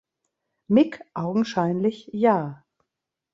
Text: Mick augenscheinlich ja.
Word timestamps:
Mick 0.67 0.99
augenscheinlich 1.13 2.07
ja. 2.11 2.63